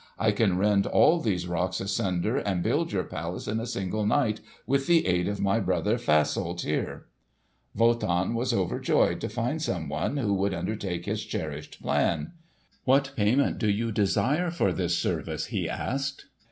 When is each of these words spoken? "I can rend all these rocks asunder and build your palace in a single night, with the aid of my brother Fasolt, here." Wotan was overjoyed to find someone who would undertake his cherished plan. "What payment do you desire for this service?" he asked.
"I 0.17 0.31
can 0.31 0.57
rend 0.57 0.87
all 0.87 1.19
these 1.19 1.45
rocks 1.45 1.79
asunder 1.79 2.37
and 2.37 2.63
build 2.63 2.91
your 2.91 3.03
palace 3.03 3.47
in 3.47 3.59
a 3.59 3.67
single 3.67 4.03
night, 4.03 4.41
with 4.65 4.87
the 4.87 5.05
aid 5.05 5.27
of 5.27 5.39
my 5.39 5.59
brother 5.59 5.99
Fasolt, 5.99 6.61
here." 6.61 7.05
Wotan 7.75 8.33
was 8.33 8.51
overjoyed 8.51 9.21
to 9.21 9.29
find 9.29 9.61
someone 9.61 10.17
who 10.17 10.33
would 10.33 10.55
undertake 10.55 11.05
his 11.05 11.23
cherished 11.23 11.83
plan. 11.83 12.33
"What 12.83 13.11
payment 13.15 13.59
do 13.59 13.69
you 13.69 13.91
desire 13.91 14.49
for 14.49 14.73
this 14.73 14.97
service?" 14.97 15.45
he 15.45 15.69
asked. 15.69 16.25